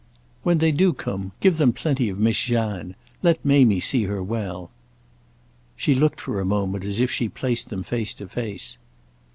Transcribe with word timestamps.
"When 0.41 0.57
they 0.57 0.71
do 0.71 0.93
come 0.93 1.31
give 1.41 1.57
them 1.57 1.73
plenty 1.73 2.09
of 2.09 2.17
Miss 2.17 2.41
Jeanne. 2.41 2.95
Let 3.21 3.45
Mamie 3.45 3.79
see 3.79 4.05
her 4.05 4.23
well." 4.23 4.71
She 5.75 5.93
looked 5.93 6.19
for 6.19 6.39
a 6.39 6.43
moment 6.43 6.83
as 6.83 6.99
if 6.99 7.11
she 7.11 7.29
placed 7.29 7.69
them 7.69 7.83
face 7.83 8.15
to 8.15 8.27
face. 8.27 8.79